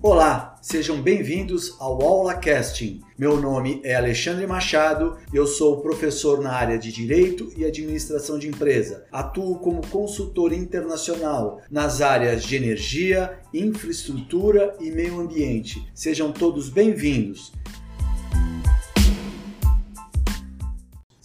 [0.00, 3.00] Olá, sejam bem-vindos ao Aula Casting.
[3.18, 8.46] Meu nome é Alexandre Machado, eu sou professor na área de Direito e Administração de
[8.46, 9.04] Empresa.
[9.10, 15.84] Atuo como consultor internacional nas áreas de energia, infraestrutura e meio ambiente.
[15.92, 17.52] Sejam todos bem-vindos.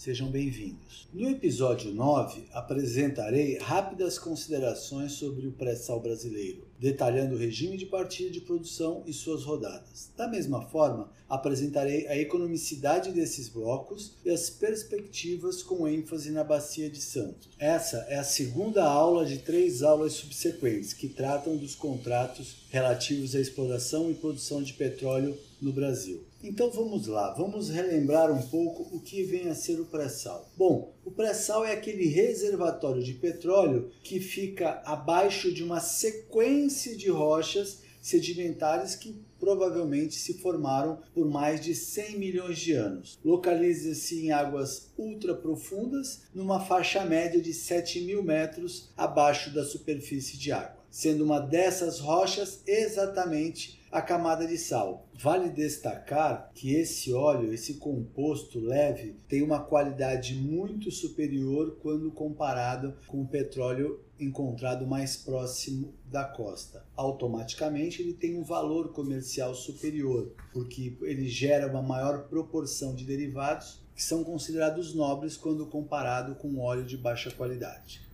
[0.04, 1.08] Sejam bem-vindos.
[1.14, 8.30] No episódio 9, apresentarei rápidas considerações sobre o pré-sal brasileiro, detalhando o regime de partilha
[8.30, 10.10] de produção e suas rodadas.
[10.14, 16.90] Da mesma forma, apresentarei a economicidade desses blocos e as perspectivas com ênfase na Bacia
[16.90, 17.48] de Santos.
[17.58, 23.40] Essa é a segunda aula de três aulas subsequentes que tratam dos contratos relativos à
[23.40, 26.22] exploração e produção de petróleo no Brasil.
[26.46, 30.52] Então vamos lá, vamos relembrar um pouco o que vem a ser o pré-sal.
[30.54, 37.08] Bom, o pré-sal é aquele reservatório de petróleo que fica abaixo de uma sequência de
[37.08, 43.18] rochas sedimentares que provavelmente se formaram por mais de 100 milhões de anos.
[43.24, 50.36] Localiza-se em águas ultra profundas, numa faixa média de 7 mil metros abaixo da superfície
[50.36, 55.08] de água, sendo uma dessas rochas exatamente a camada de sal.
[55.20, 62.94] Vale destacar que esse óleo, esse composto leve, tem uma qualidade muito superior quando comparado
[63.08, 66.84] com o petróleo encontrado mais próximo da costa.
[66.94, 73.82] Automaticamente ele tem um valor comercial superior, porque ele gera uma maior proporção de derivados
[73.96, 78.04] que são considerados nobres quando comparado com óleo de baixa qualidade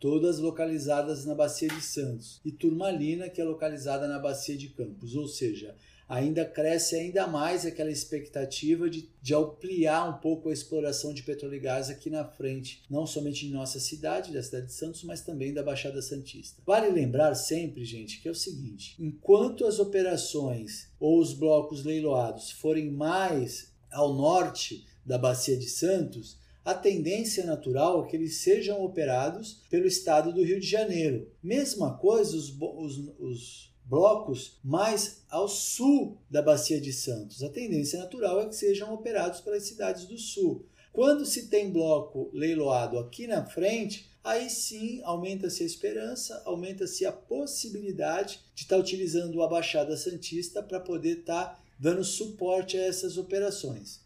[0.00, 5.14] todas localizadas na Bacia de Santos, e Turmalina, que é localizada na Bacia de Campos,
[5.14, 5.74] ou seja,
[6.08, 11.56] ainda cresce ainda mais aquela expectativa de, de ampliar um pouco a exploração de petróleo
[11.56, 15.20] e gás aqui na frente, não somente em nossa cidade, da cidade de Santos, mas
[15.20, 16.62] também da Baixada Santista.
[16.64, 22.50] Vale lembrar sempre, gente, que é o seguinte: enquanto as operações ou os blocos leiloados
[22.50, 28.84] forem mais ao norte da Bacia de Santos, a tendência natural é que eles sejam
[28.84, 31.30] operados pelo estado do Rio de Janeiro.
[31.40, 37.42] Mesma coisa, os, os, os blocos mais ao sul da Bacia de Santos.
[37.42, 40.66] A tendência natural é que sejam operados pelas cidades do sul.
[40.92, 47.12] Quando se tem bloco leiloado aqui na frente, aí sim aumenta-se a esperança, aumenta-se a
[47.12, 54.00] possibilidade de estar utilizando a Baixada Santista para poder estar dando suporte a essas operações.